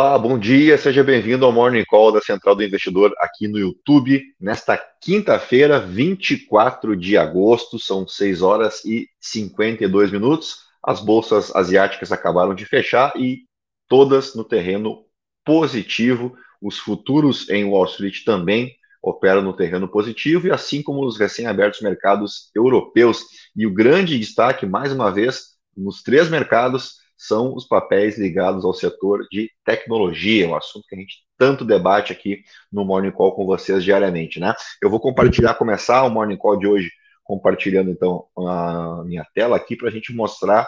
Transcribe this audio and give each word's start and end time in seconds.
Olá, 0.00 0.16
bom 0.16 0.38
dia, 0.38 0.78
seja 0.78 1.02
bem-vindo 1.02 1.44
ao 1.44 1.50
Morning 1.50 1.84
Call 1.84 2.12
da 2.12 2.20
Central 2.20 2.54
do 2.54 2.62
Investidor 2.62 3.12
aqui 3.18 3.48
no 3.48 3.58
YouTube, 3.58 4.22
nesta 4.40 4.80
quinta-feira, 5.02 5.80
24 5.80 6.94
de 6.94 7.16
agosto, 7.16 7.80
são 7.80 8.06
6 8.06 8.40
horas 8.40 8.84
e 8.84 9.08
52 9.20 10.12
minutos. 10.12 10.58
As 10.80 11.00
bolsas 11.00 11.52
asiáticas 11.52 12.12
acabaram 12.12 12.54
de 12.54 12.64
fechar 12.64 13.12
e 13.16 13.40
todas 13.88 14.36
no 14.36 14.44
terreno 14.44 15.04
positivo. 15.44 16.32
Os 16.62 16.78
futuros 16.78 17.48
em 17.50 17.64
Wall 17.64 17.86
Street 17.86 18.22
também 18.24 18.76
operam 19.02 19.42
no 19.42 19.52
terreno 19.52 19.88
positivo, 19.88 20.46
e 20.46 20.52
assim 20.52 20.80
como 20.80 21.04
os 21.04 21.18
recém-abertos 21.18 21.80
mercados 21.80 22.52
europeus. 22.54 23.24
E 23.56 23.66
o 23.66 23.74
grande 23.74 24.16
destaque, 24.16 24.64
mais 24.64 24.92
uma 24.92 25.10
vez, 25.10 25.56
nos 25.76 26.04
três 26.04 26.30
mercados 26.30 26.98
são 27.18 27.54
os 27.54 27.66
papéis 27.66 28.16
ligados 28.16 28.64
ao 28.64 28.72
setor 28.72 29.26
de 29.30 29.50
tecnologia, 29.64 30.48
um 30.48 30.54
assunto 30.54 30.86
que 30.88 30.94
a 30.94 30.98
gente 30.98 31.16
tanto 31.36 31.64
debate 31.64 32.12
aqui 32.12 32.42
no 32.72 32.84
Morning 32.84 33.10
Call 33.10 33.32
com 33.32 33.44
vocês 33.44 33.82
diariamente, 33.82 34.38
né? 34.38 34.54
Eu 34.80 34.88
vou 34.88 35.00
compartilhar, 35.00 35.54
começar 35.54 36.04
o 36.04 36.10
Morning 36.10 36.36
Call 36.36 36.58
de 36.58 36.66
hoje 36.66 36.90
compartilhando 37.24 37.90
então 37.90 38.24
a 38.38 39.02
minha 39.04 39.26
tela 39.34 39.56
aqui 39.56 39.76
para 39.76 39.88
a 39.88 39.90
gente 39.90 40.14
mostrar 40.14 40.66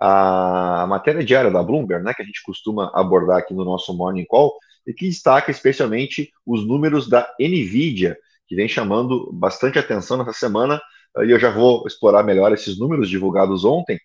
a 0.00 0.86
matéria 0.88 1.24
diária 1.24 1.50
da 1.50 1.62
Bloomberg, 1.62 2.04
né, 2.04 2.12
que 2.14 2.22
a 2.22 2.24
gente 2.24 2.42
costuma 2.42 2.90
abordar 2.94 3.38
aqui 3.38 3.54
no 3.54 3.64
nosso 3.64 3.94
Morning 3.96 4.24
Call, 4.26 4.52
e 4.86 4.92
que 4.92 5.08
destaca 5.08 5.50
especialmente 5.50 6.30
os 6.44 6.66
números 6.66 7.08
da 7.08 7.26
Nvidia, 7.40 8.16
que 8.46 8.54
vem 8.54 8.68
chamando 8.68 9.32
bastante 9.32 9.78
atenção 9.78 10.18
nessa 10.18 10.32
semana, 10.32 10.80
e 11.24 11.30
eu 11.30 11.38
já 11.38 11.50
vou 11.50 11.86
explorar 11.86 12.22
melhor 12.22 12.52
esses 12.52 12.78
números 12.78 13.08
divulgados 13.08 13.64
ontem, 13.64 13.98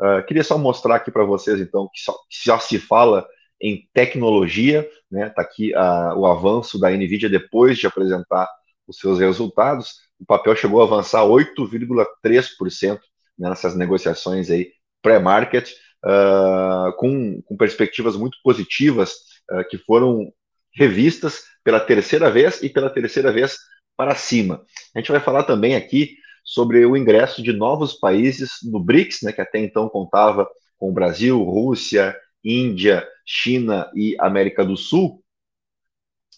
Uh, 0.00 0.24
queria 0.26 0.42
só 0.42 0.58
mostrar 0.58 0.96
aqui 0.96 1.10
para 1.10 1.24
vocês, 1.24 1.60
então, 1.60 1.88
que 1.92 2.00
só, 2.00 2.12
que 2.12 2.36
só, 2.36 2.58
se 2.58 2.78
fala 2.78 3.26
em 3.60 3.88
tecnologia, 3.92 4.88
né? 5.10 5.28
Está 5.28 5.42
aqui 5.42 5.72
uh, 5.74 6.18
o 6.18 6.26
avanço 6.26 6.78
da 6.78 6.90
NVIDIA 6.90 7.28
depois 7.28 7.78
de 7.78 7.86
apresentar 7.86 8.48
os 8.86 8.98
seus 8.98 9.18
resultados. 9.20 9.94
O 10.20 10.24
papel 10.24 10.56
chegou 10.56 10.80
a 10.80 10.84
avançar 10.84 11.22
8,3% 11.24 12.98
né, 13.38 13.48
nessas 13.48 13.76
negociações 13.76 14.50
aí 14.50 14.72
pré-market, 15.00 15.70
uh, 16.04 16.92
com, 16.96 17.40
com, 17.42 17.56
perspectivas 17.56 18.16
muito 18.16 18.36
positivas 18.42 19.32
que 19.68 19.76
foram 19.76 20.32
revistas 20.74 21.42
pela 21.62 21.80
terceira 21.80 22.30
vez 22.30 22.62
e 22.62 22.70
pela 22.70 22.88
terceira 22.88 23.30
vez 23.30 23.58
para 23.96 24.14
cima. 24.14 24.64
A 24.94 24.98
gente 24.98 25.10
vai 25.10 25.20
falar 25.20 25.44
também 25.44 25.76
aqui 25.76 26.16
sobre 26.44 26.84
o 26.84 26.96
ingresso 26.96 27.42
de 27.42 27.52
novos 27.52 27.94
países 27.94 28.50
no 28.64 28.80
BRICS, 28.80 29.22
né, 29.22 29.32
que 29.32 29.40
até 29.40 29.58
então 29.58 29.88
contava 29.88 30.48
com 30.76 30.92
Brasil, 30.92 31.42
Rússia, 31.42 32.16
Índia, 32.44 33.06
China 33.24 33.90
e 33.94 34.16
América 34.18 34.64
do 34.64 34.76
Sul, 34.76 35.22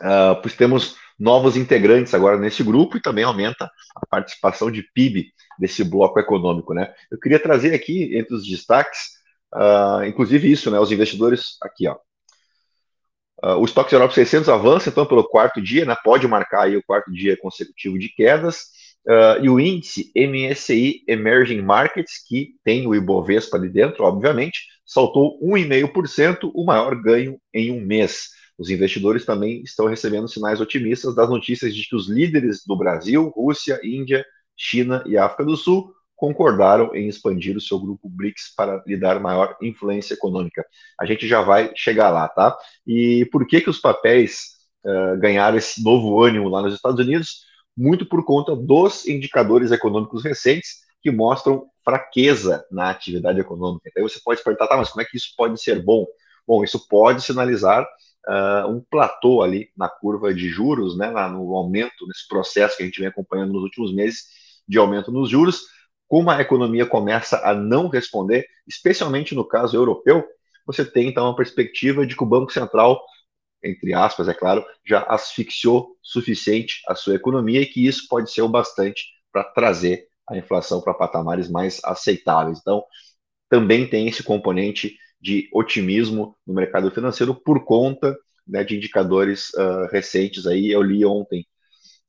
uh, 0.02 0.40
pois 0.42 0.54
temos 0.54 0.96
novos 1.18 1.56
integrantes 1.56 2.12
agora 2.12 2.38
nesse 2.38 2.62
grupo 2.62 2.96
e 2.96 3.02
também 3.02 3.24
aumenta 3.24 3.70
a 3.94 4.06
participação 4.06 4.70
de 4.70 4.82
PIB 4.82 5.32
desse 5.58 5.84
bloco 5.84 6.18
econômico, 6.18 6.74
né? 6.74 6.92
Eu 7.10 7.18
queria 7.18 7.38
trazer 7.38 7.72
aqui 7.72 8.16
entre 8.16 8.34
os 8.34 8.46
destaques, 8.46 8.98
uh, 9.54 10.04
inclusive 10.04 10.50
isso, 10.50 10.70
né? 10.70 10.78
Os 10.78 10.92
investidores 10.92 11.56
aqui, 11.62 11.88
ó. 11.88 11.96
Uh, 13.42 13.58
o 13.58 13.64
estoque 13.64 13.94
Europa 13.94 14.14
600 14.14 14.48
avança 14.48 14.88
então 14.88 15.06
pelo 15.06 15.24
quarto 15.24 15.60
dia, 15.62 15.84
né? 15.84 15.96
Pode 16.02 16.26
marcar 16.26 16.64
aí 16.64 16.76
o 16.76 16.82
quarto 16.84 17.12
dia 17.12 17.36
consecutivo 17.36 17.98
de 17.98 18.08
quedas. 18.08 18.66
Uh, 19.06 19.44
e 19.44 19.48
o 19.50 19.60
índice 19.60 20.10
MSCI 20.16 21.02
Emerging 21.06 21.60
Markets, 21.60 22.26
que 22.26 22.54
tem 22.64 22.86
o 22.86 22.94
Ibovespa 22.94 23.56
ali 23.56 23.68
dentro, 23.68 24.04
obviamente, 24.04 24.60
saltou 24.86 25.38
1,5%, 25.42 26.50
o 26.54 26.64
maior 26.64 26.94
ganho 27.00 27.38
em 27.52 27.70
um 27.70 27.80
mês. 27.80 28.28
Os 28.56 28.70
investidores 28.70 29.24
também 29.24 29.62
estão 29.62 29.86
recebendo 29.86 30.28
sinais 30.28 30.60
otimistas 30.60 31.14
das 31.14 31.28
notícias 31.28 31.74
de 31.74 31.86
que 31.88 31.96
os 31.96 32.08
líderes 32.08 32.62
do 32.66 32.76
Brasil, 32.76 33.28
Rússia, 33.28 33.80
Índia, 33.82 34.24
China 34.56 35.02
e 35.06 35.18
África 35.18 35.44
do 35.44 35.56
Sul 35.56 35.92
concordaram 36.16 36.94
em 36.94 37.08
expandir 37.08 37.56
o 37.56 37.60
seu 37.60 37.78
grupo 37.78 38.08
BRICS 38.08 38.54
para 38.56 38.82
lhe 38.86 38.96
dar 38.96 39.20
maior 39.20 39.56
influência 39.60 40.14
econômica. 40.14 40.64
A 40.98 41.04
gente 41.04 41.26
já 41.26 41.42
vai 41.42 41.72
chegar 41.74 42.10
lá, 42.10 42.28
tá? 42.28 42.56
E 42.86 43.28
por 43.32 43.46
que 43.46 43.60
que 43.60 43.68
os 43.68 43.80
papéis 43.80 44.44
uh, 44.86 45.18
ganharam 45.18 45.58
esse 45.58 45.82
novo 45.82 46.22
ânimo 46.22 46.48
lá 46.48 46.62
nos 46.62 46.74
Estados 46.74 47.04
Unidos? 47.04 47.44
Muito 47.76 48.06
por 48.06 48.24
conta 48.24 48.54
dos 48.54 49.06
indicadores 49.06 49.70
econômicos 49.70 50.22
recentes 50.22 50.84
que 51.02 51.10
mostram 51.10 51.66
fraqueza 51.84 52.64
na 52.70 52.90
atividade 52.90 53.38
econômica. 53.40 53.88
Então 53.88 54.08
você 54.08 54.20
pode 54.24 54.42
perguntar, 54.42 54.66
tá, 54.68 54.76
mas 54.76 54.88
como 54.90 55.02
é 55.02 55.04
que 55.04 55.16
isso 55.16 55.34
pode 55.36 55.60
ser 55.60 55.82
bom? 55.82 56.06
Bom, 56.46 56.64
isso 56.64 56.88
pode 56.88 57.22
sinalizar 57.22 57.86
uh, 58.26 58.68
um 58.68 58.82
platô 58.90 59.42
ali 59.42 59.70
na 59.76 59.88
curva 59.88 60.32
de 60.32 60.48
juros, 60.48 60.96
né, 60.96 61.10
no 61.10 61.54
aumento, 61.54 62.06
nesse 62.06 62.26
processo 62.28 62.76
que 62.76 62.82
a 62.82 62.86
gente 62.86 63.00
vem 63.00 63.08
acompanhando 63.08 63.52
nos 63.52 63.62
últimos 63.62 63.94
meses 63.94 64.24
de 64.66 64.78
aumento 64.78 65.12
nos 65.12 65.28
juros. 65.28 65.62
Como 66.08 66.30
a 66.30 66.40
economia 66.40 66.86
começa 66.86 67.40
a 67.44 67.54
não 67.54 67.88
responder, 67.88 68.46
especialmente 68.66 69.34
no 69.34 69.44
caso 69.44 69.76
europeu, 69.76 70.24
você 70.66 70.84
tem 70.84 71.08
então 71.08 71.24
uma 71.24 71.36
perspectiva 71.36 72.06
de 72.06 72.16
que 72.16 72.22
o 72.22 72.26
Banco 72.26 72.52
Central 72.52 73.00
entre 73.64 73.94
aspas, 73.94 74.28
é 74.28 74.34
claro, 74.34 74.64
já 74.86 75.00
asfixiou 75.02 75.96
suficiente 76.02 76.82
a 76.86 76.94
sua 76.94 77.14
economia 77.14 77.60
e 77.60 77.66
que 77.66 77.86
isso 77.86 78.06
pode 78.08 78.30
ser 78.30 78.42
o 78.42 78.48
bastante 78.48 79.04
para 79.32 79.44
trazer 79.44 80.06
a 80.28 80.36
inflação 80.36 80.80
para 80.80 80.94
patamares 80.94 81.50
mais 81.50 81.80
aceitáveis. 81.84 82.58
Então, 82.60 82.84
também 83.48 83.88
tem 83.88 84.08
esse 84.08 84.22
componente 84.22 84.96
de 85.20 85.48
otimismo 85.52 86.36
no 86.46 86.54
mercado 86.54 86.90
financeiro 86.90 87.34
por 87.34 87.64
conta 87.64 88.16
né, 88.46 88.62
de 88.62 88.76
indicadores 88.76 89.48
uh, 89.54 89.86
recentes 89.90 90.46
aí. 90.46 90.70
Eu 90.70 90.82
li 90.82 91.04
ontem, 91.04 91.46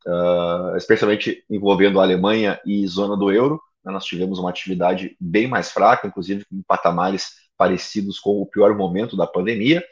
uh, 0.05 0.75
especialmente 0.75 1.43
envolvendo 1.49 1.99
a 1.99 2.03
Alemanha 2.03 2.59
e 2.65 2.85
zona 2.87 3.15
do 3.15 3.31
euro, 3.31 3.61
né, 3.83 3.91
nós 3.91 4.05
tivemos 4.05 4.39
uma 4.39 4.49
atividade 4.49 5.15
bem 5.19 5.47
mais 5.47 5.71
fraca, 5.71 6.07
inclusive 6.07 6.45
com 6.45 6.61
patamares 6.67 7.29
parecidos 7.57 8.19
com 8.19 8.41
o 8.41 8.45
pior 8.45 8.75
momento 8.75 9.15
da 9.15 9.25
pandemia. 9.25 9.83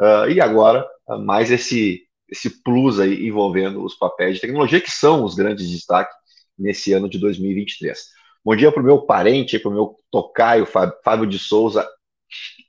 Uh, 0.00 0.30
e 0.30 0.40
agora, 0.40 0.86
uh, 1.08 1.18
mais 1.18 1.50
esse, 1.50 2.02
esse 2.28 2.62
plus 2.62 3.00
aí 3.00 3.26
envolvendo 3.26 3.84
os 3.84 3.94
papéis 3.94 4.36
de 4.36 4.40
tecnologia, 4.40 4.80
que 4.80 4.90
são 4.90 5.24
os 5.24 5.34
grandes 5.34 5.70
destaques 5.70 6.14
nesse 6.58 6.92
ano 6.92 7.08
de 7.08 7.18
2023. 7.18 7.98
Bom 8.44 8.56
dia 8.56 8.72
para 8.72 8.82
o 8.82 8.86
meu 8.86 9.02
parente, 9.02 9.58
para 9.58 9.70
o 9.70 9.74
meu 9.74 9.96
tocaio, 10.10 10.66
Fábio 10.66 11.26
de 11.26 11.38
Souza, 11.38 11.86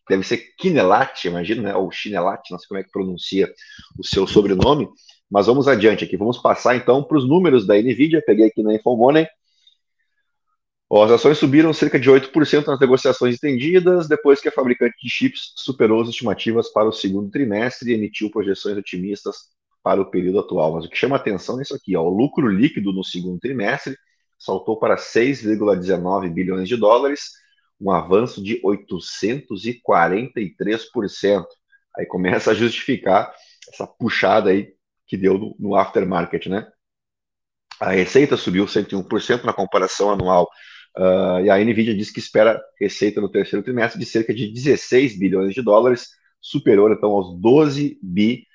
deve 0.09 0.23
ser 0.23 0.43
Quinelati, 0.57 1.27
imagino, 1.27 1.61
né? 1.61 1.75
Ou 1.75 1.91
Chinelati, 1.91 2.51
não 2.51 2.59
sei 2.59 2.67
como 2.67 2.79
é 2.79 2.83
que 2.83 2.91
pronuncia 2.91 3.53
o 3.97 4.05
seu 4.05 4.25
sobrenome, 4.25 4.89
mas 5.29 5.45
vamos 5.45 5.67
adiante 5.67 6.03
aqui. 6.03 6.17
Vamos 6.17 6.39
passar 6.39 6.75
então 6.75 7.03
para 7.03 7.17
os 7.17 7.27
números 7.27 7.67
da 7.67 7.75
NVIDIA. 7.75 8.23
Peguei 8.25 8.47
aqui 8.47 8.63
na 8.63 8.73
Infomoney 8.73 9.27
as 10.91 11.11
ações 11.11 11.37
subiram 11.37 11.71
cerca 11.71 11.99
de 11.99 12.09
8% 12.09 12.65
nas 12.65 12.79
negociações 12.79 13.35
estendidas, 13.35 14.07
depois 14.07 14.41
que 14.41 14.49
a 14.49 14.51
fabricante 14.51 14.95
de 15.01 15.09
chips 15.09 15.53
superou 15.55 16.01
as 16.01 16.09
estimativas 16.09 16.69
para 16.69 16.87
o 16.87 16.91
segundo 16.91 17.29
trimestre 17.29 17.91
e 17.91 17.93
emitiu 17.93 18.31
projeções 18.31 18.75
otimistas 18.75 19.49
para 19.83 20.01
o 20.01 20.09
período 20.09 20.39
atual. 20.39 20.73
Mas 20.73 20.85
o 20.85 20.89
que 20.89 20.97
chama 20.97 21.15
atenção 21.15 21.59
é 21.59 21.61
isso 21.61 21.75
aqui: 21.75 21.95
ó, 21.95 22.01
o 22.01 22.09
lucro 22.09 22.47
líquido 22.47 22.91
no 22.91 23.03
segundo 23.03 23.39
trimestre 23.39 23.95
saltou 24.39 24.79
para 24.79 24.95
6,19 24.95 26.33
bilhões 26.33 26.67
de 26.67 26.75
dólares, 26.75 27.33
um 27.79 27.91
avanço 27.91 28.43
de 28.43 28.59
843%. 28.61 31.45
Aí 31.97 32.05
começa 32.07 32.49
a 32.49 32.55
justificar 32.55 33.31
essa 33.71 33.85
puxada 33.85 34.49
aí 34.49 34.73
que 35.05 35.15
deu 35.15 35.37
no, 35.37 35.55
no 35.59 35.75
aftermarket, 35.75 36.47
né? 36.47 36.67
A 37.79 37.91
receita 37.91 38.35
subiu 38.35 38.65
101% 38.65 39.43
na 39.43 39.53
comparação 39.53 40.09
anual 40.11 40.49
Uh, 40.99 41.39
e 41.45 41.49
a 41.49 41.57
Nvidia 41.57 41.95
diz 41.95 42.11
que 42.11 42.19
espera 42.19 42.61
receita 42.77 43.21
no 43.21 43.29
terceiro 43.29 43.63
trimestre 43.63 43.97
de 43.97 44.05
cerca 44.05 44.33
de 44.33 44.51
16 44.51 45.17
bilhões 45.17 45.53
de 45.53 45.61
dólares, 45.61 46.09
superior 46.41 46.91
então 46.91 47.11
aos 47.11 47.39
12 47.39 47.97
bi 48.03 48.45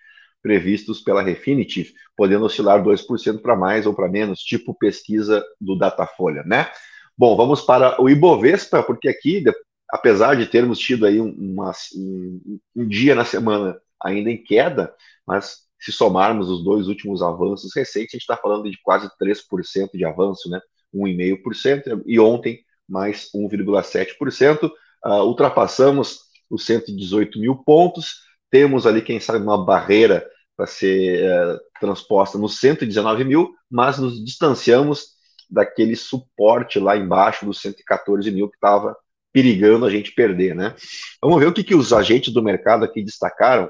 previstos 0.42 1.00
pela 1.00 1.22
Refinitiv, 1.22 1.92
podendo 2.14 2.44
oscilar 2.44 2.82
2% 2.84 3.40
para 3.40 3.56
mais 3.56 3.86
ou 3.86 3.94
para 3.94 4.10
menos, 4.10 4.40
tipo 4.40 4.74
pesquisa 4.74 5.42
do 5.58 5.74
Datafolha, 5.74 6.42
né? 6.44 6.70
Bom, 7.16 7.34
vamos 7.34 7.62
para 7.62 7.98
o 7.98 8.10
Ibovespa, 8.10 8.82
porque 8.82 9.08
aqui, 9.08 9.42
apesar 9.90 10.36
de 10.36 10.44
termos 10.44 10.78
tido 10.78 11.06
aí 11.06 11.18
uma, 11.18 11.72
um, 11.96 12.58
um 12.76 12.86
dia 12.86 13.14
na 13.14 13.24
semana 13.24 13.80
ainda 14.02 14.30
em 14.30 14.44
queda, 14.44 14.94
mas 15.26 15.60
se 15.80 15.92
somarmos 15.92 16.50
os 16.50 16.62
dois 16.62 16.88
últimos 16.88 17.22
avanços 17.22 17.74
recentes, 17.74 18.10
a 18.10 18.16
gente 18.16 18.22
está 18.22 18.36
falando 18.36 18.70
de 18.70 18.78
quase 18.82 19.08
3% 19.18 19.92
de 19.94 20.04
avanço, 20.04 20.50
né? 20.50 20.60
1,5%, 20.94 22.02
e 22.06 22.18
ontem 22.20 22.60
mais 22.88 23.30
1,7%. 23.34 24.64
Uh, 24.64 24.70
ah, 25.02 25.24
ultrapassamos 25.24 26.20
os 26.50 26.64
118 26.64 27.38
mil 27.38 27.56
pontos, 27.56 28.22
temos 28.50 28.86
ali, 28.86 29.02
quem 29.02 29.18
sabe, 29.18 29.42
uma 29.42 29.62
barreira 29.62 30.26
para 30.56 30.66
ser 30.66 31.24
uh, 31.24 31.58
transposta 31.80 32.38
nos 32.38 32.60
119 32.60 33.24
mil, 33.24 33.52
mas 33.70 33.98
nos 33.98 34.24
distanciamos 34.24 35.14
daquele 35.50 35.96
suporte 35.96 36.78
lá 36.78 36.96
embaixo 36.96 37.44
dos 37.44 37.60
114 37.60 38.30
mil 38.30 38.48
que 38.48 38.56
estava 38.56 38.96
perigando 39.32 39.84
a 39.84 39.90
gente 39.90 40.12
perder, 40.12 40.54
né? 40.54 40.76
Vamos 41.20 41.40
ver 41.40 41.48
o 41.48 41.52
que, 41.52 41.64
que 41.64 41.74
os 41.74 41.92
agentes 41.92 42.32
do 42.32 42.42
mercado 42.42 42.84
aqui 42.84 43.02
destacaram. 43.02 43.68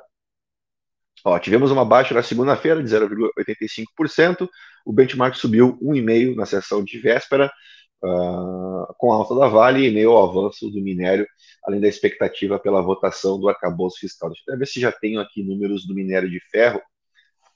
Ó, 1.24 1.38
tivemos 1.38 1.70
uma 1.70 1.84
baixa 1.86 2.12
na 2.12 2.22
segunda-feira 2.22 2.82
de 2.82 2.88
0,85%, 2.88 4.46
o 4.84 4.92
benchmark 4.92 5.34
subiu 5.34 5.78
1,5% 5.80 6.36
na 6.36 6.44
sessão 6.44 6.84
de 6.84 6.98
véspera, 6.98 7.50
uh, 8.04 8.94
com 8.98 9.10
a 9.10 9.16
alta 9.16 9.34
da 9.34 9.48
Vale 9.48 9.88
e 9.88 9.90
meio 9.90 10.10
ao 10.10 10.28
avanço 10.28 10.70
do 10.70 10.82
minério, 10.82 11.26
além 11.64 11.80
da 11.80 11.88
expectativa 11.88 12.58
pela 12.58 12.82
votação 12.82 13.40
do 13.40 13.48
arcabouço 13.48 13.98
fiscal. 14.00 14.28
Deixa 14.28 14.44
eu 14.48 14.58
ver 14.58 14.66
se 14.66 14.78
já 14.80 14.92
tenho 14.92 15.18
aqui 15.18 15.42
números 15.42 15.86
do 15.86 15.94
minério 15.94 16.28
de 16.28 16.40
ferro, 16.50 16.82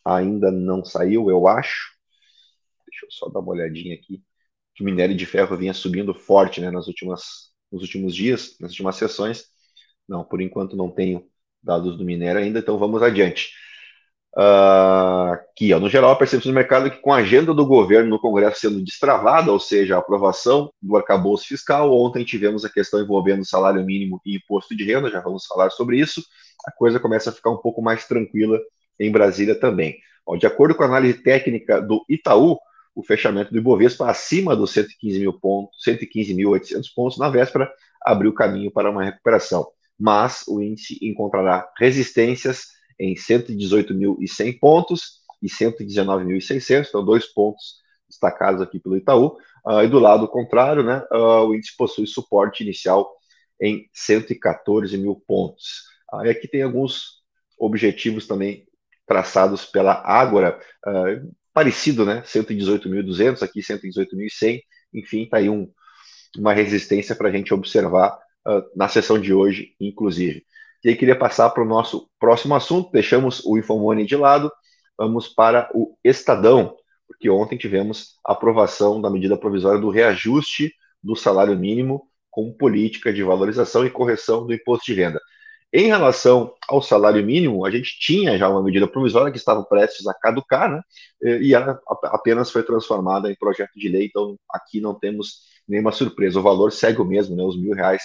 ainda 0.03 0.51
não 0.51 0.83
saiu, 0.83 1.31
eu 1.31 1.47
acho. 1.47 1.93
Deixa 2.89 3.05
eu 3.05 3.11
só 3.11 3.29
dar 3.29 3.41
uma 3.41 3.53
olhadinha 3.53 3.95
aqui. 3.95 4.23
Que 4.75 4.83
o 4.83 4.87
minério 4.87 5.15
de 5.15 5.27
ferro 5.27 5.57
vinha 5.57 5.75
subindo 5.75 6.15
forte 6.15 6.61
né, 6.61 6.71
nas 6.71 6.87
últimas, 6.87 7.53
nos 7.71 7.83
últimos 7.83 8.15
dias, 8.15 8.57
nas 8.61 8.71
últimas 8.71 8.97
sessões. 8.97 9.45
Não, 10.09 10.25
por 10.25 10.41
enquanto 10.41 10.77
não 10.77 10.91
tenho 10.91 11.29
dados 11.63 11.97
do 11.97 12.05
minério 12.05 12.41
ainda, 12.41 12.59
então 12.59 12.79
vamos 12.79 13.03
adiante. 13.03 13.51
Uh, 14.37 15.33
aqui, 15.33 15.73
ó, 15.73 15.81
no 15.81 15.89
geral, 15.89 16.13
a 16.13 16.17
percepção 16.17 16.53
do 16.53 16.55
mercado 16.55 16.87
é 16.87 16.91
que 16.91 17.01
com 17.01 17.13
a 17.13 17.17
agenda 17.17 17.53
do 17.53 17.67
governo 17.67 18.11
no 18.11 18.21
Congresso 18.21 18.61
sendo 18.61 18.85
destravada, 18.85 19.51
ou 19.51 19.59
seja, 19.59 19.97
a 19.97 19.99
aprovação 19.99 20.71
do 20.81 20.97
arcabouço 20.97 21.47
fiscal, 21.47 21.93
ontem 21.93 22.25
tivemos 22.25 22.65
a 22.65 22.71
questão 22.71 23.01
envolvendo 23.01 23.45
salário 23.45 23.85
mínimo 23.85 24.21
e 24.25 24.37
imposto 24.37 24.77
de 24.77 24.85
renda, 24.85 25.11
já 25.11 25.21
vamos 25.21 25.45
falar 25.47 25.71
sobre 25.71 25.99
isso, 25.99 26.23
a 26.67 26.71
coisa 26.71 27.01
começa 27.01 27.31
a 27.31 27.33
ficar 27.33 27.51
um 27.51 27.57
pouco 27.57 27.83
mais 27.83 28.07
tranquila 28.07 28.61
em 29.01 29.11
Brasília 29.11 29.59
também. 29.59 29.97
Ó, 30.27 30.37
de 30.37 30.47
acordo 30.47 30.75
com 30.75 30.83
a 30.83 30.87
análise 30.87 31.23
técnica 31.23 31.81
do 31.81 32.05
Itaú, 32.09 32.59
o 32.95 33.03
fechamento 33.03 33.51
do 33.51 33.59
Ibovespa 33.59 34.11
acima 34.11 34.55
dos 34.55 34.73
115 34.73 35.19
mil 35.21 35.33
pontos, 35.33 35.79
115.800 35.87 36.83
pontos 36.95 37.19
na 37.19 37.31
véspera, 37.31 37.73
abriu 38.05 38.33
caminho 38.35 38.71
para 38.71 38.91
uma 38.91 39.05
recuperação. 39.05 39.67
Mas 39.99 40.45
o 40.47 40.63
índice 40.63 40.99
encontrará 41.03 41.69
resistências 41.79 42.67
em 42.99 43.15
118.100 43.15 44.59
pontos 44.59 45.19
e 45.43 45.49
119.600, 45.49 46.89
então 46.89 47.05
dois 47.05 47.27
pontos 47.27 47.77
destacados 48.09 48.61
aqui 48.61 48.79
pelo 48.79 48.97
Itaú. 48.97 49.37
Uh, 49.67 49.83
e 49.83 49.89
do 49.89 49.99
lado 49.99 50.27
contrário, 50.29 50.83
né, 50.83 51.05
uh, 51.13 51.47
o 51.47 51.55
índice 51.55 51.77
possui 51.77 52.07
suporte 52.07 52.63
inicial 52.63 53.11
em 53.61 53.89
114 53.93 54.97
mil 54.97 55.17
pontos. 55.27 55.83
Uh, 56.13 56.25
e 56.25 56.31
aqui 56.31 56.49
tem 56.49 56.63
alguns 56.63 57.23
objetivos 57.59 58.27
também 58.27 58.67
traçados 59.07 59.65
pela 59.65 60.03
Ágora, 60.05 60.61
parecido, 61.53 62.05
né? 62.05 62.23
118.200, 62.27 63.43
aqui 63.43 63.61
118.100, 63.61 64.63
enfim, 64.93 65.23
está 65.23 65.39
aí 65.39 65.49
um, 65.49 65.67
uma 66.37 66.53
resistência 66.53 67.17
para 67.17 67.31
a 67.31 67.33
gente 67.33 67.55
observar 67.55 68.19
uh, 68.49 68.63
na 68.75 68.89
sessão 68.89 69.21
de 69.21 69.33
hoje, 69.35 69.75
inclusive. 69.79 70.45
E 70.83 70.89
aí 70.89 70.97
queria 70.97 71.17
passar 71.17 71.51
para 71.51 71.63
o 71.63 71.67
nosso 71.67 72.09
próximo 72.19 72.55
assunto, 72.55 72.91
deixamos 72.93 73.45
o 73.45 73.59
Infomoney 73.59 74.07
de 74.07 74.17
lado, 74.17 74.51
vamos 74.97 75.29
para 75.29 75.69
o 75.75 75.97
Estadão, 76.03 76.75
porque 77.07 77.29
ontem 77.29 77.59
tivemos 77.59 78.15
a 78.25 78.33
aprovação 78.33 79.01
da 79.01 79.11
medida 79.11 79.37
provisória 79.37 79.81
do 79.81 79.91
reajuste 79.91 80.73
do 81.03 81.17
salário 81.17 81.59
mínimo 81.59 82.09
com 82.31 82.53
política 82.53 83.13
de 83.13 83.23
valorização 83.23 83.85
e 83.85 83.91
correção 83.91 84.47
do 84.47 84.55
imposto 84.55 84.87
de 84.87 84.95
renda. 84.95 85.21
Em 85.73 85.87
relação 85.87 86.55
ao 86.69 86.81
salário 86.81 87.25
mínimo, 87.25 87.67
a 87.67 87.71
gente 87.71 87.99
tinha 88.01 88.39
já 88.39 88.49
uma 88.49 88.63
medida 88.63 88.87
provisória 88.87 89.31
que 89.31 89.37
estava 89.37 89.63
prestes 89.65 90.07
a 90.07 90.15
caducar, 90.15 90.71
né? 90.71 90.81
E 91.43 91.55
ela 91.55 91.79
apenas 92.05 92.51
foi 92.51 92.63
transformada 92.63 93.31
em 93.31 93.37
projeto 93.37 93.73
de 93.77 93.89
lei, 93.89 94.07
então 94.07 94.39
aqui 94.51 94.81
não 94.81 94.95
temos 94.95 95.41
nenhuma 95.69 95.93
surpresa. 95.93 96.41
O 96.41 96.43
valor 96.43 96.73
segue 96.73 97.03
o 97.03 97.05
mesmo, 97.05 97.37
né? 97.37 97.43
Os 97.43 97.61
mil 97.61 97.75
reais 97.75 98.03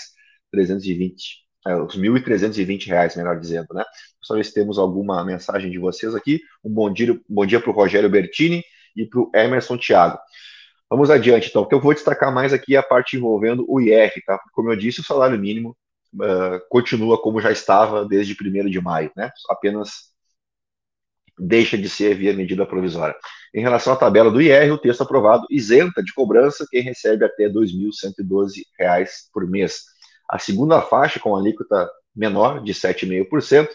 320, 0.54 1.44
é, 1.66 1.76
os 1.76 1.96
mil 1.96 2.16
e 2.16 2.24
trezentos 2.24 2.60
e 2.60 2.64
vinte 2.64 2.88
reais, 2.88 3.16
melhor 3.16 3.40
dizendo, 3.40 3.68
né? 3.74 3.84
Só 4.22 4.36
ver 4.36 4.46
se 4.46 4.54
temos 4.54 4.78
alguma 4.78 5.26
mensagem 5.26 5.72
de 5.72 5.80
vocês 5.80 6.14
aqui. 6.14 6.40
Um 6.64 6.72
bom 6.72 6.94
dia, 6.94 7.20
bom 7.28 7.46
dia 7.46 7.60
para 7.60 7.72
o 7.72 7.74
Rogério 7.74 8.10
Bertini 8.10 8.64
e 8.96 9.06
para 9.06 9.20
o 9.20 9.32
Emerson 9.34 9.78
Thiago. 9.78 10.20
Vamos 10.90 11.10
adiante, 11.10 11.50
então, 11.50 11.64
porque 11.64 11.74
eu 11.74 11.82
vou 11.82 11.94
destacar 11.94 12.32
mais 12.32 12.54
aqui 12.54 12.76
a 12.76 12.84
parte 12.84 13.18
envolvendo 13.18 13.66
o 13.68 13.82
IR, 13.82 14.12
tá? 14.28 14.40
Como 14.54 14.72
eu 14.72 14.76
disse, 14.76 15.02
o 15.02 15.04
salário 15.04 15.40
mínimo 15.40 15.76
uh, 16.16 16.60
continua 16.70 17.20
como 17.20 17.42
já 17.42 17.52
estava 17.52 18.06
desde 18.06 18.38
1 18.40 18.70
de 18.70 18.80
maio, 18.80 19.12
né? 19.16 19.32
Apenas 19.50 20.14
deixa 21.40 21.76
de 21.78 21.90
ser 21.90 22.16
via 22.16 22.34
medida 22.34 22.66
provisória. 22.66 23.16
Em 23.56 23.62
relação 23.62 23.94
à 23.94 23.96
tabela 23.96 24.30
do 24.30 24.42
IR, 24.42 24.72
o 24.72 24.78
texto 24.78 25.02
aprovado 25.02 25.48
isenta 25.50 26.04
de 26.04 26.14
cobrança 26.14 26.68
quem 26.70 26.84
recebe 26.84 27.26
até 27.26 27.48
R$ 27.48 27.54
2.112 27.54 28.62
por 29.34 29.50
mês. 29.50 29.93
A 30.30 30.40
segunda 30.40 30.81
faixa, 30.81 31.20
com 31.20 31.36
alíquota 31.36 31.90
menor, 32.16 32.64
de 32.64 32.74
7,5%, 32.74 33.68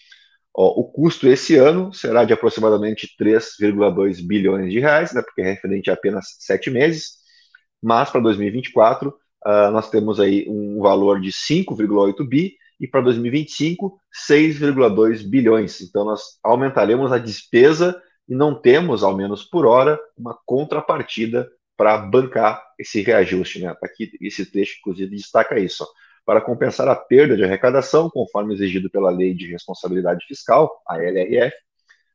O 0.58 0.86
custo 0.86 1.28
esse 1.28 1.58
ano 1.58 1.94
será 1.94 2.24
de 2.24 2.32
aproximadamente 2.32 3.10
3,2 3.20 4.26
bilhões 4.26 4.72
de 4.72 4.80
reais, 4.80 5.14
né, 5.14 5.22
porque 5.22 5.42
é 5.42 5.52
referente 5.52 5.92
a 5.92 5.94
apenas 5.94 6.28
sete 6.40 6.72
meses, 6.72 7.16
mas 7.84 8.10
para 8.10 8.22
2024 8.22 9.10
uh, 9.10 9.72
nós 9.72 9.90
temos 9.90 10.18
aí 10.18 10.46
um 10.48 10.80
valor 10.80 11.20
de 11.20 11.30
5,8 11.30 12.26
bi 12.26 12.54
e 12.80 12.88
para 12.88 13.02
2025 13.02 14.00
6,2 14.30 15.30
bilhões. 15.30 15.82
Então 15.82 16.06
nós 16.06 16.22
aumentaremos 16.42 17.12
a 17.12 17.18
despesa 17.18 18.02
e 18.28 18.34
não 18.34 18.56
temos, 18.56 19.04
ao 19.04 19.16
menos 19.16 19.44
por 19.44 19.66
hora, 19.66 20.00
uma 20.18 20.38
contrapartida 20.46 21.50
para 21.78 21.98
bancar 21.98 22.64
esse 22.80 23.02
reajuste. 23.02 23.60
Né? 23.60 23.74
Tá 23.74 23.88
aqui 23.88 24.10
esse 24.22 24.46
trecho, 24.46 24.78
inclusive, 24.80 25.16
destaca 25.16 25.60
isso. 25.60 25.84
Ó. 25.84 25.88
Para 26.26 26.42
compensar 26.42 26.88
a 26.88 26.96
perda 26.96 27.38
de 27.38 27.44
arrecadação, 27.44 28.10
conforme 28.10 28.54
exigido 28.54 28.90
pela 28.90 29.12
Lei 29.12 29.34
de 29.34 29.52
Responsabilidade 29.52 30.26
Fiscal, 30.26 30.82
a 30.88 30.98
LRF, 30.98 31.56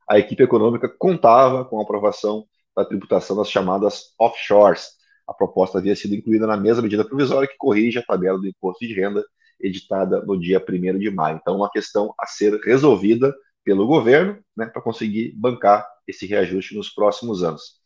a 0.09 0.19
equipe 0.19 0.43
econômica 0.43 0.89
contava 0.89 1.65
com 1.65 1.79
a 1.79 1.83
aprovação 1.83 2.45
da 2.77 2.85
tributação 2.85 3.37
das 3.37 3.49
chamadas 3.49 4.13
offshores. 4.19 4.89
A 5.27 5.33
proposta 5.33 5.79
havia 5.79 5.95
sido 5.95 6.15
incluída 6.17 6.47
na 6.47 6.57
mesma 6.57 6.83
medida 6.83 7.05
provisória 7.05 7.47
que 7.47 7.57
corrige 7.57 7.99
a 8.01 8.03
tabela 8.03 8.37
do 8.37 8.49
imposto 8.49 8.85
de 8.85 8.93
renda 8.93 9.25
editada 9.61 10.21
no 10.23 10.39
dia 10.39 10.59
1 10.59 10.99
de 10.99 11.11
maio. 11.11 11.39
Então, 11.41 11.57
uma 11.57 11.71
questão 11.71 12.13
a 12.19 12.27
ser 12.27 12.59
resolvida 12.65 13.33
pelo 13.63 13.87
governo 13.87 14.43
né, 14.57 14.67
para 14.67 14.83
conseguir 14.83 15.33
bancar 15.37 15.87
esse 16.07 16.27
reajuste 16.27 16.75
nos 16.75 16.89
próximos 16.89 17.45
anos. 17.45 17.79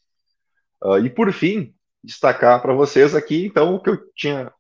Uh, 0.83 0.99
e 0.99 1.11
por 1.11 1.31
fim, 1.33 1.75
destacar 2.03 2.63
para 2.63 2.73
vocês 2.73 3.15
aqui, 3.15 3.45
então, 3.45 3.75
o 3.75 3.81
que 3.81 3.91
eu 3.91 3.99
tinha 4.15 4.53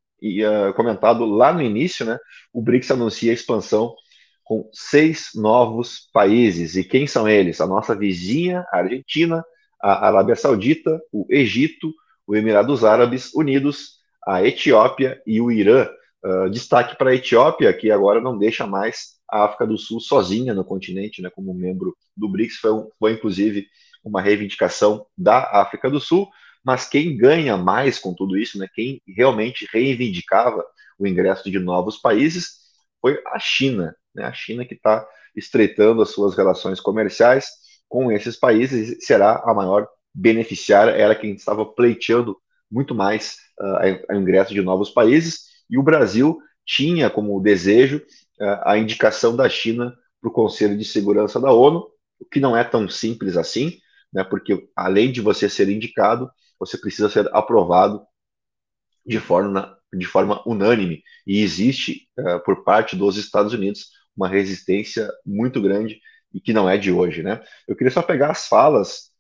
comentado 0.75 1.25
lá 1.25 1.53
no 1.53 1.63
início, 1.63 2.05
né? 2.05 2.19
O 2.53 2.63
BRICS 2.63 2.91
anuncia 2.93 3.31
a 3.31 3.35
expansão 3.35 3.95
com 4.45 4.69
seis 4.73 5.31
novos 5.35 6.09
países. 6.13 6.77
E 6.77 6.85
quem 6.85 7.07
são 7.07 7.29
eles? 7.29 7.61
A 7.61 7.67
nossa 7.67 7.95
vizinha, 7.95 8.65
a 8.71 8.79
Argentina, 8.79 9.43
a 9.83 10.07
Arábia 10.07 10.37
Saudita, 10.37 11.01
o 11.13 11.27
Egito, 11.31 11.93
o 12.27 12.37
Emirados 12.37 12.85
Árabes 12.85 13.35
Unidos, 13.35 13.99
a 14.27 14.45
Etiópia 14.45 15.21
e 15.27 15.41
o 15.41 15.51
Irã. 15.51 15.89
Uh, 16.25 16.49
destaque 16.49 16.97
para 16.97 17.11
a 17.11 17.15
Etiópia, 17.15 17.73
que 17.75 17.91
agora 17.91 18.21
não 18.21 18.39
deixa 18.39 18.67
mais 18.67 19.15
a 19.31 19.45
África 19.45 19.67
do 19.67 19.77
Sul 19.77 20.01
sozinha 20.01 20.55
no 20.55 20.65
continente, 20.65 21.21
né, 21.21 21.29
como 21.29 21.53
membro 21.53 21.95
do 22.17 22.29
BRICS, 22.29 22.57
foi, 22.57 22.73
um, 22.73 22.89
foi 22.99 23.13
inclusive 23.13 23.67
uma 24.03 24.23
reivindicação 24.23 25.07
da 25.17 25.39
África 25.61 25.91
do 25.91 26.01
Sul, 26.01 26.29
mas 26.65 26.89
quem 26.89 27.17
ganha 27.17 27.57
mais 27.57 27.99
com 27.99 28.15
tudo 28.15 28.37
isso, 28.37 28.59
né, 28.59 28.69
quem 28.75 29.03
realmente 29.07 29.69
reivindicava 29.73 30.65
o 30.99 31.07
ingresso 31.07 31.51
de 31.51 31.59
novos 31.59 31.99
países, 31.99 32.65
foi 33.01 33.21
a 33.27 33.39
China, 33.39 33.95
né, 34.15 34.25
a 34.25 34.33
China 34.33 34.65
que 34.65 34.75
está 34.75 35.07
estreitando 35.37 36.01
as 36.01 36.11
suas 36.11 36.37
relações 36.37 36.81
comerciais 36.81 37.47
com 37.89 38.11
esses 38.11 38.37
países 38.37 39.05
será 39.05 39.43
a 39.45 39.53
maior 39.53 39.87
beneficiária, 40.15 40.93
era 40.93 41.15
quem 41.15 41.35
estava 41.35 41.67
pleiteando 41.67 42.37
muito 42.71 42.95
mais 42.95 43.37
uh, 43.61 44.15
o 44.15 44.17
ingresso 44.17 44.55
de 44.55 44.63
novos 44.63 44.91
países, 44.91 45.41
e 45.69 45.77
o 45.77 45.83
Brasil 45.83 46.39
tinha 46.65 47.11
como 47.11 47.41
desejo 47.41 48.01
a 48.65 48.77
indicação 48.77 49.37
da 49.37 49.49
China 49.49 49.95
para 50.21 50.29
o 50.29 50.33
Conselho 50.33 50.77
de 50.77 50.85
Segurança 50.85 51.39
da 51.39 51.53
ONU, 51.53 51.87
o 52.19 52.25
que 52.25 52.41
não 52.41 52.57
é 52.57 52.65
tão 52.65 52.89
simples 52.89 53.37
assim, 53.37 53.79
né, 54.13 54.25
porque 54.25 54.69
além 54.75 55.13
de 55.13 55.21
você 55.21 55.49
ser 55.49 55.69
indicado, 55.69 56.31
você 56.67 56.79
precisa 56.79 57.09
ser 57.09 57.29
aprovado 57.33 58.03
de 59.07 59.21
forma, 59.21 59.77
de 59.93 60.07
forma 60.07 60.43
unânime. 60.47 61.03
E 61.27 61.43
existe, 61.43 62.09
uh, 62.19 62.43
por 62.45 62.65
parte 62.65 62.97
dos 62.97 63.17
Estados 63.17 63.53
Unidos, 63.53 63.91
uma 64.17 64.29
resistência 64.29 65.11
muito 65.25 65.61
grande 65.61 66.01
e 66.33 66.41
que 66.41 66.53
não 66.53 66.69
é 66.69 66.79
de 66.79 66.91
hoje. 66.91 67.23
Né? 67.23 67.43
Eu 67.69 67.77
queria 67.77 67.91
só 67.91 68.03
pegar 68.03 68.31
as 68.31 68.47
falas 68.47 69.11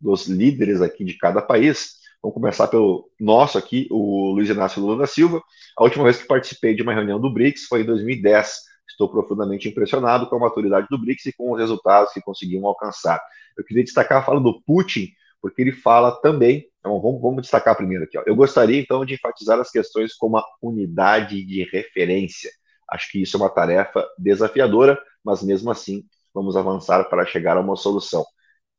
dos 0.00 0.26
líderes 0.26 0.80
aqui 0.80 1.04
de 1.04 1.16
cada 1.18 1.42
país. 1.42 1.94
Vamos 2.22 2.34
começar 2.34 2.68
pelo 2.68 3.10
nosso 3.20 3.58
aqui, 3.58 3.86
o 3.90 4.32
Luiz 4.32 4.48
Inácio 4.48 4.80
Lula 4.80 4.98
da 4.98 5.06
Silva. 5.06 5.42
A 5.76 5.84
última 5.84 6.04
vez 6.04 6.16
que 6.16 6.26
participei 6.26 6.74
de 6.74 6.82
uma 6.82 6.94
reunião 6.94 7.20
do 7.20 7.32
BRICS 7.32 7.66
foi 7.66 7.82
em 7.82 7.84
2010. 7.84 8.60
Estou 8.88 9.08
profundamente 9.08 9.68
impressionado 9.68 10.28
com 10.28 10.36
a 10.36 10.40
maturidade 10.40 10.86
do 10.90 10.98
BRICS 10.98 11.26
e 11.26 11.32
com 11.32 11.52
os 11.52 11.58
resultados 11.58 12.12
que 12.12 12.20
conseguimos 12.20 12.64
alcançar. 12.64 13.20
Eu 13.56 13.64
queria 13.64 13.84
destacar 13.84 14.18
a 14.18 14.22
fala 14.22 14.40
do 14.40 14.60
Putin, 14.62 15.08
porque 15.44 15.60
ele 15.60 15.72
fala 15.72 16.10
também. 16.22 16.66
Então, 16.80 16.98
vamos, 17.02 17.20
vamos 17.20 17.42
destacar 17.42 17.76
primeiro 17.76 18.04
aqui. 18.04 18.16
Ó. 18.16 18.22
Eu 18.24 18.34
gostaria, 18.34 18.80
então, 18.80 19.04
de 19.04 19.12
enfatizar 19.12 19.60
as 19.60 19.70
questões 19.70 20.14
como 20.14 20.38
a 20.38 20.44
unidade 20.62 21.44
de 21.44 21.64
referência. 21.64 22.50
Acho 22.90 23.12
que 23.12 23.20
isso 23.20 23.36
é 23.36 23.40
uma 23.40 23.50
tarefa 23.50 24.08
desafiadora, 24.18 24.98
mas 25.22 25.42
mesmo 25.42 25.70
assim 25.70 26.02
vamos 26.32 26.56
avançar 26.56 27.10
para 27.10 27.26
chegar 27.26 27.58
a 27.58 27.60
uma 27.60 27.76
solução. 27.76 28.24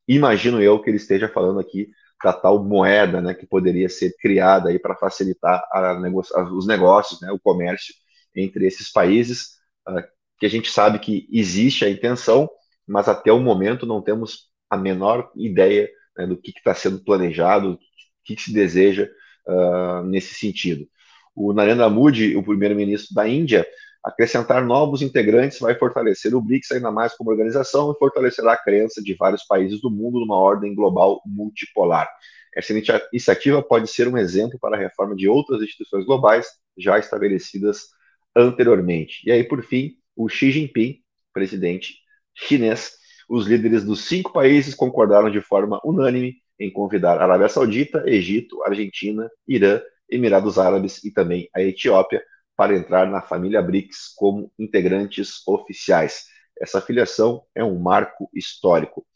Imagino 0.08 0.60
eu 0.60 0.82
que 0.82 0.90
ele 0.90 0.96
esteja 0.96 1.28
falando 1.28 1.60
aqui 1.60 1.88
da 2.20 2.32
tal 2.32 2.64
moeda, 2.64 3.20
né, 3.20 3.32
que 3.32 3.46
poderia 3.46 3.88
ser 3.88 4.16
criada 4.18 4.68
aí 4.70 4.78
para 4.80 4.96
facilitar 4.96 5.62
nego 6.00 6.20
os 6.52 6.66
negócios, 6.66 7.20
né, 7.20 7.30
o 7.30 7.38
comércio 7.38 7.94
entre 8.34 8.66
esses 8.66 8.90
países, 8.90 9.50
uh, 9.88 10.02
que 10.36 10.46
a 10.46 10.50
gente 10.50 10.68
sabe 10.68 10.98
que 10.98 11.28
existe 11.30 11.84
a 11.84 11.88
intenção, 11.88 12.50
mas 12.84 13.08
até 13.08 13.30
o 13.30 13.38
momento 13.38 13.86
não 13.86 14.02
temos 14.02 14.50
a 14.68 14.76
menor 14.76 15.30
ideia 15.36 15.88
né, 16.16 16.26
do 16.26 16.36
que 16.36 16.50
está 16.50 16.74
sendo 16.74 17.02
planejado, 17.02 17.72
o 17.72 17.78
que, 18.24 18.36
que 18.36 18.42
se 18.42 18.52
deseja 18.52 19.08
uh, 19.46 20.02
nesse 20.04 20.34
sentido. 20.34 20.86
O 21.34 21.52
Narendra 21.52 21.88
Modi, 21.90 22.36
o 22.36 22.42
primeiro-ministro 22.42 23.14
da 23.14 23.28
Índia, 23.28 23.66
Acrescentar 24.06 24.64
novos 24.64 25.02
integrantes 25.02 25.58
vai 25.58 25.74
fortalecer 25.74 26.32
o 26.32 26.40
BRICS 26.40 26.70
ainda 26.70 26.92
mais 26.92 27.12
como 27.16 27.28
organização 27.28 27.90
e 27.90 27.98
fortalecerá 27.98 28.52
a 28.52 28.56
crença 28.56 29.02
de 29.02 29.14
vários 29.14 29.42
países 29.44 29.80
do 29.80 29.90
mundo 29.90 30.20
numa 30.20 30.36
ordem 30.36 30.76
global 30.76 31.20
multipolar. 31.26 32.08
Essa 32.54 32.72
iniciativa 32.72 33.60
pode 33.60 33.88
ser 33.88 34.06
um 34.06 34.16
exemplo 34.16 34.60
para 34.60 34.76
a 34.76 34.78
reforma 34.78 35.16
de 35.16 35.28
outras 35.28 35.60
instituições 35.60 36.06
globais 36.06 36.46
já 36.78 37.00
estabelecidas 37.00 37.88
anteriormente. 38.36 39.22
E 39.26 39.32
aí, 39.32 39.42
por 39.42 39.64
fim, 39.64 39.96
o 40.14 40.28
Xi 40.28 40.52
Jinping, 40.52 41.00
presidente 41.32 41.96
chinês, 42.32 42.92
os 43.28 43.46
líderes 43.46 43.84
dos 43.84 44.04
cinco 44.04 44.32
países 44.32 44.74
concordaram 44.74 45.30
de 45.30 45.40
forma 45.40 45.80
unânime 45.84 46.36
em 46.58 46.70
convidar 46.70 47.20
Arábia 47.20 47.48
Saudita, 47.48 48.02
Egito, 48.06 48.62
Argentina, 48.64 49.30
Irã, 49.46 49.80
Emirados 50.08 50.58
Árabes 50.58 51.04
e 51.04 51.10
também 51.10 51.48
a 51.54 51.60
Etiópia 51.60 52.22
para 52.56 52.76
entrar 52.76 53.06
na 53.06 53.20
família 53.20 53.60
BRICS 53.60 54.14
como 54.16 54.50
integrantes 54.58 55.46
oficiais. 55.46 56.24
Essa 56.58 56.80
filiação 56.80 57.42
é 57.54 57.62
um 57.62 57.78
marco 57.78 58.30
histórico. 58.34 59.06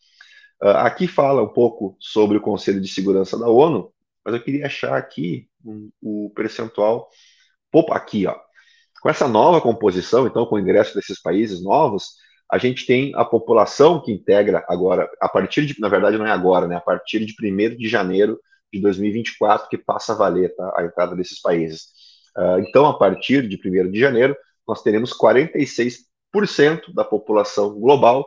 Uh, 0.62 0.68
aqui 0.68 1.06
fala 1.06 1.42
um 1.42 1.48
pouco 1.48 1.96
sobre 1.98 2.36
o 2.36 2.40
Conselho 2.40 2.80
de 2.80 2.88
Segurança 2.88 3.38
da 3.38 3.48
ONU, 3.48 3.90
mas 4.22 4.34
eu 4.34 4.42
queria 4.42 4.66
achar 4.66 4.94
aqui 4.96 5.48
o 6.02 6.30
percentual. 6.34 7.08
Opa, 7.72 7.96
aqui, 7.96 8.26
ó. 8.26 8.36
Com 9.00 9.08
essa 9.08 9.26
nova 9.26 9.62
composição, 9.62 10.26
então, 10.26 10.44
com 10.44 10.56
o 10.56 10.58
ingresso 10.58 10.94
desses 10.94 11.20
países 11.20 11.62
novos, 11.62 12.16
a 12.50 12.58
gente 12.58 12.84
tem 12.84 13.12
a 13.14 13.24
população 13.24 14.02
que 14.02 14.10
integra 14.10 14.64
agora, 14.68 15.08
a 15.20 15.28
partir 15.28 15.64
de, 15.66 15.80
na 15.80 15.88
verdade, 15.88 16.18
não 16.18 16.26
é 16.26 16.30
agora, 16.30 16.66
né? 16.66 16.76
A 16.76 16.80
partir 16.80 17.24
de 17.24 17.34
1 17.40 17.76
de 17.76 17.88
janeiro 17.88 18.38
de 18.72 18.80
2024, 18.80 19.68
que 19.68 19.78
passa 19.78 20.12
a 20.12 20.16
valer 20.16 20.54
tá, 20.56 20.74
a 20.76 20.84
entrada 20.84 21.14
desses 21.14 21.40
países. 21.40 21.88
Uh, 22.36 22.58
então, 22.60 22.86
a 22.86 22.98
partir 22.98 23.48
de 23.48 23.56
1 23.56 23.90
de 23.90 24.00
janeiro, 24.00 24.36
nós 24.66 24.82
teremos 24.82 25.12
46% 25.16 26.92
da 26.92 27.04
população 27.04 27.78
global, 27.78 28.26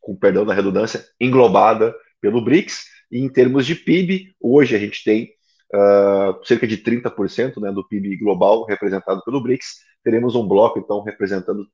com 0.00 0.14
perdão 0.14 0.44
da 0.44 0.54
redundância, 0.54 1.04
englobada 1.20 1.94
pelo 2.20 2.44
BRICS. 2.44 2.84
E 3.10 3.18
em 3.18 3.28
termos 3.28 3.66
de 3.66 3.74
PIB, 3.74 4.34
hoje 4.40 4.76
a 4.76 4.78
gente 4.78 5.02
tem 5.02 5.30
uh, 5.74 6.44
cerca 6.44 6.66
de 6.66 6.78
30% 6.78 7.60
né, 7.60 7.72
do 7.72 7.86
PIB 7.86 8.16
global 8.18 8.64
representado 8.66 9.20
pelo 9.24 9.42
BRICS. 9.42 9.78
Teremos 10.04 10.36
um 10.36 10.46
bloco, 10.46 10.78
então, 10.78 11.02
representando 11.02 11.66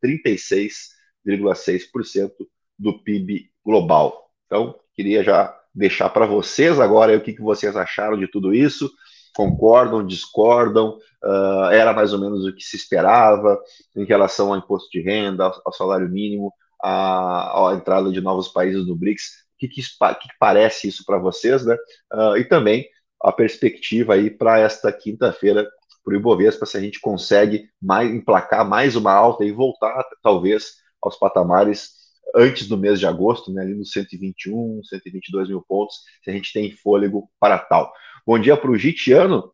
36,6% 1.27 2.31
do 2.79 3.03
PIB 3.03 3.51
global. 3.65 4.31
Então, 4.47 4.79
queria 4.95 5.23
já 5.23 5.57
deixar 5.75 6.11
para 6.11 6.27
vocês 6.27 6.81
agora 6.81 7.17
o 7.17 7.21
que, 7.21 7.33
que 7.33 7.43
vocês 7.43 7.77
acharam 7.77 8.19
de 8.19 8.27
tudo 8.27 8.55
isso 8.55 8.91
concordam, 9.35 10.07
discordam, 10.07 10.99
uh, 11.25 11.71
era 11.73 11.93
mais 11.93 12.13
ou 12.13 12.21
menos 12.21 12.45
o 12.45 12.55
que 12.55 12.63
se 12.63 12.77
esperava 12.77 13.59
em 13.97 14.05
relação 14.05 14.53
ao 14.53 14.59
imposto 14.59 14.91
de 14.91 15.01
renda, 15.01 15.45
ao, 15.45 15.63
ao 15.65 15.73
salário 15.73 16.09
mínimo, 16.09 16.53
à, 16.83 17.71
à, 17.71 17.75
entrada 17.75 18.11
de 18.11 18.21
novos 18.21 18.49
países 18.49 18.87
no 18.87 18.97
BRICS. 18.97 19.25
O 19.55 19.59
que, 19.59 19.69
que, 19.69 19.83
que 19.83 20.29
parece 20.39 20.89
isso 20.89 21.05
para 21.05 21.19
vocês, 21.19 21.65
né? 21.65 21.77
Uh, 22.13 22.37
e 22.37 22.45
também 22.45 22.87
a 23.23 23.31
perspectiva 23.31 24.15
aí 24.15 24.31
para 24.31 24.59
esta 24.59 24.91
quinta-feira 24.93 25.69
para 26.03 26.15
o 26.15 26.17
Ibovespa, 26.17 26.65
se 26.65 26.79
a 26.79 26.81
gente 26.81 26.99
consegue 26.99 27.69
mais, 27.81 28.11
emplacar 28.11 28.67
mais 28.67 28.97
uma 28.97 29.13
alta 29.13 29.45
e 29.45 29.53
voltar, 29.53 30.03
talvez, 30.23 30.77
aos 31.03 31.19
patamares 31.19 32.01
antes 32.35 32.69
do 32.69 32.79
mês 32.79 32.99
de 33.01 33.07
agosto, 33.07 33.53
né, 33.53 33.63
ali 33.63 33.75
nos 33.75 33.91
121, 33.91 34.83
122 34.85 35.49
mil 35.49 35.63
pontos, 35.63 35.97
se 36.23 36.31
a 36.31 36.33
gente 36.33 36.53
tem 36.53 36.71
fôlego 36.71 37.31
para 37.41 37.59
tal. 37.59 37.93
Bom 38.27 38.39
dia 38.39 38.57
para 38.57 38.71
o 38.71 38.77
Gitiano, 38.77 39.53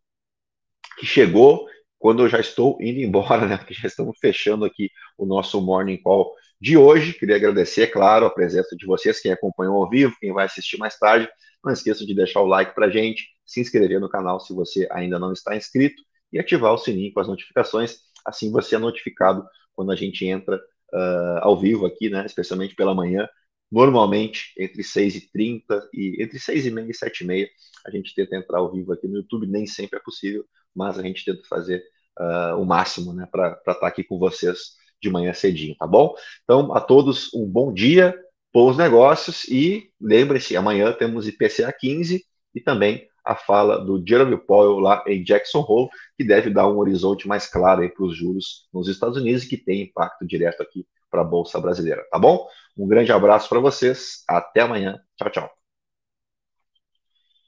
que 0.98 1.06
chegou 1.06 1.66
quando 1.98 2.22
eu 2.22 2.28
já 2.28 2.38
estou 2.38 2.76
indo 2.80 3.00
embora, 3.00 3.46
né? 3.46 3.56
Porque 3.56 3.74
já 3.74 3.86
estamos 3.86 4.18
fechando 4.20 4.64
aqui 4.64 4.90
o 5.16 5.24
nosso 5.24 5.60
Morning 5.60 5.96
Call 5.96 6.34
de 6.60 6.76
hoje. 6.76 7.12
Queria 7.14 7.36
agradecer, 7.36 7.82
é 7.82 7.86
claro, 7.86 8.26
a 8.26 8.30
presença 8.30 8.76
de 8.76 8.86
vocês, 8.86 9.20
quem 9.20 9.32
acompanhou 9.32 9.82
ao 9.82 9.88
vivo, 9.88 10.16
quem 10.20 10.32
vai 10.32 10.46
assistir 10.46 10.78
mais 10.78 10.98
tarde. 10.98 11.28
Não 11.64 11.72
esqueça 11.72 12.04
de 12.04 12.14
deixar 12.14 12.40
o 12.40 12.46
like 12.46 12.74
para 12.74 12.90
gente, 12.90 13.28
se 13.44 13.60
inscrever 13.60 14.00
no 14.00 14.08
canal 14.08 14.38
se 14.38 14.52
você 14.52 14.86
ainda 14.90 15.18
não 15.18 15.32
está 15.32 15.56
inscrito 15.56 16.02
e 16.32 16.38
ativar 16.38 16.72
o 16.72 16.78
sininho 16.78 17.12
com 17.12 17.20
as 17.20 17.28
notificações. 17.28 17.98
Assim 18.24 18.50
você 18.50 18.76
é 18.76 18.78
notificado 18.78 19.44
quando 19.74 19.90
a 19.90 19.96
gente 19.96 20.24
entra 20.26 20.60
uh, 20.92 21.38
ao 21.40 21.58
vivo 21.58 21.86
aqui, 21.86 22.08
né? 22.08 22.24
Especialmente 22.26 22.74
pela 22.74 22.94
manhã, 22.94 23.28
Normalmente, 23.70 24.52
entre 24.58 24.82
6 24.82 25.16
e 25.16 25.30
30 25.32 25.88
entre 25.94 26.38
6 26.38 26.66
e 26.66 26.70
meia 26.70 26.90
e 26.90 26.94
7 26.94 27.24
e 27.24 27.26
meia, 27.26 27.48
a 27.84 27.90
gente 27.90 28.14
tenta 28.14 28.36
entrar 28.36 28.58
ao 28.58 28.72
vivo 28.72 28.92
aqui 28.92 29.08
no 29.08 29.16
YouTube, 29.16 29.46
nem 29.46 29.66
sempre 29.66 29.98
é 29.98 30.02
possível, 30.02 30.44
mas 30.74 30.98
a 30.98 31.02
gente 31.02 31.24
tenta 31.24 31.42
fazer 31.48 31.82
uh, 32.18 32.56
o 32.60 32.64
máximo 32.64 33.12
né, 33.12 33.26
para 33.30 33.52
estar 33.52 33.74
tá 33.74 33.86
aqui 33.86 34.04
com 34.04 34.18
vocês 34.18 34.76
de 35.02 35.10
manhã 35.10 35.32
cedinho, 35.34 35.74
tá 35.76 35.86
bom? 35.86 36.14
Então, 36.44 36.72
a 36.74 36.80
todos 36.80 37.32
um 37.34 37.44
bom 37.44 37.72
dia, 37.72 38.16
bons 38.52 38.76
negócios 38.76 39.44
e 39.44 39.90
lembre-se, 40.00 40.56
amanhã 40.56 40.92
temos 40.92 41.26
IPCA 41.26 41.72
15 41.72 42.24
e 42.54 42.60
também 42.60 43.06
a 43.26 43.34
fala 43.34 43.84
do 43.84 44.02
Jeremy 44.06 44.38
Powell 44.38 44.78
lá 44.78 45.02
em 45.06 45.22
Jackson 45.22 45.64
Hole, 45.66 45.90
que 46.16 46.24
deve 46.24 46.48
dar 46.48 46.68
um 46.68 46.78
horizonte 46.78 47.26
mais 47.26 47.46
claro 47.46 47.88
para 47.92 48.04
os 48.04 48.16
juros 48.16 48.68
nos 48.72 48.88
Estados 48.88 49.16
Unidos 49.18 49.44
e 49.44 49.48
que 49.48 49.56
tem 49.56 49.82
impacto 49.82 50.26
direto 50.26 50.62
aqui 50.62 50.86
para 51.10 51.22
a 51.22 51.24
Bolsa 51.24 51.60
Brasileira, 51.60 52.04
tá 52.10 52.18
bom? 52.18 52.46
Um 52.76 52.86
grande 52.86 53.10
abraço 53.10 53.48
para 53.48 53.60
vocês, 53.60 54.22
até 54.28 54.60
amanhã, 54.60 54.98
tchau, 55.16 55.30
tchau. 55.30 55.65